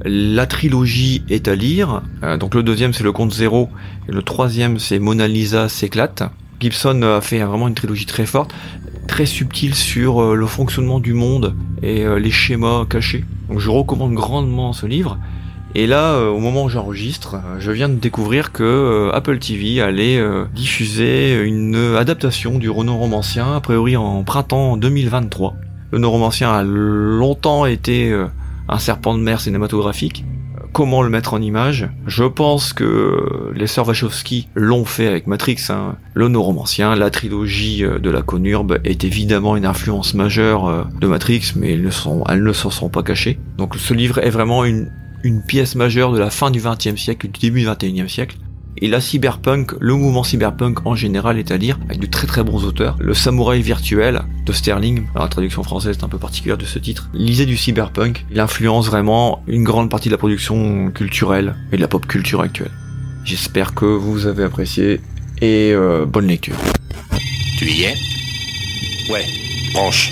La 0.03 0.45
trilogie 0.45 1.23
est 1.29 1.47
à 1.47 1.55
lire. 1.55 2.01
Euh, 2.23 2.37
donc 2.37 2.55
le 2.55 2.63
deuxième 2.63 2.93
c'est 2.93 3.03
le 3.03 3.11
Conte 3.11 3.33
Zéro, 3.33 3.69
et 4.07 4.11
le 4.11 4.21
troisième 4.21 4.79
c'est 4.79 4.99
Mona 4.99 5.27
Lisa 5.27 5.69
s'éclate. 5.69 6.23
Gibson 6.59 7.01
a 7.01 7.21
fait 7.21 7.39
vraiment 7.39 7.67
une 7.67 7.75
trilogie 7.75 8.05
très 8.05 8.25
forte 8.25 8.53
très 9.07 9.25
subtil 9.25 9.75
sur 9.75 10.21
euh, 10.21 10.35
le 10.35 10.45
fonctionnement 10.47 10.99
du 10.99 11.13
monde 11.13 11.55
et 11.81 12.03
euh, 12.03 12.19
les 12.19 12.31
schémas 12.31 12.85
cachés. 12.85 13.25
Donc 13.49 13.59
je 13.59 13.69
recommande 13.69 14.13
grandement 14.13 14.73
ce 14.73 14.85
livre. 14.85 15.19
Et 15.75 15.87
là, 15.87 16.13
euh, 16.13 16.29
au 16.29 16.39
moment 16.39 16.65
où 16.65 16.69
j'enregistre, 16.69 17.37
je 17.59 17.71
viens 17.71 17.89
de 17.89 17.95
découvrir 17.95 18.51
que 18.51 19.09
Apple 19.13 19.39
TV 19.39 19.81
allait 19.81 20.19
diffuser 20.53 21.41
une 21.43 21.95
adaptation 21.97 22.59
du 22.59 22.69
Renault 22.69 22.97
romancien, 22.97 23.55
a 23.55 23.59
priori 23.59 23.97
en 23.97 24.23
printemps 24.23 24.77
2023. 24.77 25.55
Le 25.91 25.99
neuromancien 25.99 26.51
a 26.51 26.63
longtemps 26.63 27.65
été 27.65 28.15
un 28.69 28.79
serpent 28.79 29.15
de 29.15 29.21
mer 29.21 29.41
cinématographique 29.41 30.23
comment 30.73 31.03
le 31.03 31.09
mettre 31.09 31.33
en 31.33 31.41
image? 31.41 31.89
Je 32.07 32.23
pense 32.23 32.73
que 32.73 33.51
les 33.55 33.67
sœurs 33.67 33.87
Wachowski 33.87 34.49
l'ont 34.55 34.85
fait 34.85 35.07
avec 35.07 35.27
Matrix, 35.27 35.67
hein. 35.69 35.95
le 36.15 36.27
neuromancien, 36.27 36.95
la 36.95 37.09
trilogie 37.11 37.85
euh, 37.85 37.99
de 37.99 38.09
la 38.09 38.23
conurbe 38.23 38.79
est 38.83 39.03
évidemment 39.03 39.55
une 39.55 39.65
influence 39.65 40.15
majeure 40.15 40.67
euh, 40.67 40.83
de 40.99 41.07
Matrix, 41.07 41.53
mais 41.55 41.73
elles 41.73 41.83
ne, 41.83 42.53
s'en 42.53 42.69
sont 42.69 42.89
pas 42.89 43.03
cachées. 43.03 43.39
Donc 43.57 43.75
ce 43.75 43.93
livre 43.93 44.17
est 44.17 44.31
vraiment 44.31 44.65
une, 44.65 44.91
une 45.23 45.43
pièce 45.43 45.75
majeure 45.75 46.11
de 46.11 46.19
la 46.19 46.31
fin 46.31 46.51
du 46.51 46.59
XXe 46.59 46.99
siècle, 46.99 47.29
du 47.29 47.39
début 47.39 47.61
du 47.61 47.67
XXIe 47.67 48.09
siècle. 48.09 48.37
Et 48.77 48.87
la 48.87 48.99
cyberpunk, 48.99 49.73
le 49.79 49.93
mouvement 49.93 50.23
cyberpunk 50.23 50.85
en 50.85 50.95
général 50.95 51.37
est 51.37 51.51
à 51.51 51.57
lire 51.57 51.79
avec 51.85 51.99
de 51.99 52.05
très 52.05 52.27
très 52.27 52.43
bons 52.43 52.65
auteurs. 52.65 52.97
Le 52.99 53.13
samouraï 53.13 53.61
virtuel 53.61 54.23
de 54.45 54.51
Sterling, 54.51 55.05
la 55.15 55.27
traduction 55.27 55.63
française 55.63 55.97
est 55.97 56.03
un 56.03 56.09
peu 56.09 56.17
particulière 56.17 56.57
de 56.57 56.65
ce 56.65 56.79
titre, 56.79 57.09
lisez 57.13 57.45
du 57.45 57.55
cyberpunk, 57.55 58.25
il 58.31 58.39
influence 58.39 58.87
vraiment 58.87 59.43
une 59.47 59.63
grande 59.63 59.89
partie 59.89 60.09
de 60.09 60.13
la 60.13 60.17
production 60.17 60.91
culturelle 60.91 61.55
et 61.71 61.77
de 61.77 61.81
la 61.81 61.87
pop 61.87 62.05
culture 62.07 62.41
actuelle. 62.41 62.71
J'espère 63.23 63.73
que 63.73 63.85
vous 63.85 64.27
avez 64.27 64.43
apprécié 64.43 64.99
et 65.41 65.71
euh, 65.73 66.05
bonne 66.05 66.27
lecture. 66.27 66.55
Tu 67.57 67.65
y 67.65 67.83
es? 67.83 67.95
Ouais, 69.09 69.25
branche. 69.73 70.11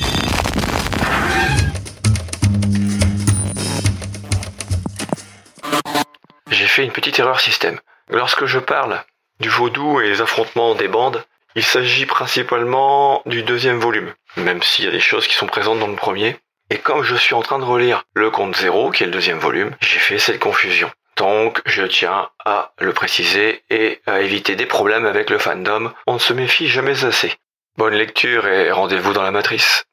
J'ai 6.51 6.67
fait 6.67 6.85
une 6.85 6.91
petite 6.91 7.19
erreur 7.19 7.39
système. 7.39 7.79
Lorsque 8.11 8.45
je 8.45 8.59
parle 8.59 9.01
du 9.39 9.47
vaudou 9.47 10.01
et 10.01 10.09
les 10.09 10.21
affrontements 10.21 10.75
des 10.75 10.89
bandes, 10.89 11.23
il 11.55 11.63
s'agit 11.63 12.05
principalement 12.05 13.21
du 13.25 13.41
deuxième 13.41 13.79
volume, 13.79 14.13
même 14.35 14.61
s'il 14.61 14.83
y 14.83 14.87
a 14.89 14.91
des 14.91 14.99
choses 14.99 15.27
qui 15.27 15.35
sont 15.35 15.47
présentes 15.47 15.79
dans 15.79 15.87
le 15.87 15.95
premier. 15.95 16.37
Et 16.69 16.77
comme 16.77 17.03
je 17.03 17.15
suis 17.15 17.35
en 17.35 17.41
train 17.41 17.57
de 17.57 17.63
relire 17.63 18.03
le 18.13 18.29
compte 18.29 18.55
zéro, 18.57 18.91
qui 18.91 19.03
est 19.03 19.05
le 19.05 19.13
deuxième 19.13 19.39
volume, 19.39 19.71
j'ai 19.79 19.99
fait 19.99 20.19
cette 20.19 20.39
confusion. 20.39 20.91
Donc 21.15 21.61
je 21.65 21.83
tiens 21.83 22.29
à 22.43 22.73
le 22.79 22.91
préciser 22.91 23.63
et 23.69 24.01
à 24.05 24.19
éviter 24.19 24.55
des 24.55 24.65
problèmes 24.65 25.05
avec 25.05 25.29
le 25.29 25.37
fandom. 25.37 25.93
On 26.05 26.15
ne 26.15 26.19
se 26.19 26.33
méfie 26.33 26.67
jamais 26.67 27.05
assez. 27.05 27.33
Bonne 27.77 27.93
lecture 27.93 28.45
et 28.45 28.71
rendez-vous 28.71 29.13
dans 29.13 29.23
la 29.23 29.31
matrice. 29.31 29.85